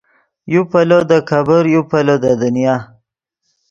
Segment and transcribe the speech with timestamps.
[0.53, 2.75] یو پیلو دے کېبر یو پیلو دے دنیا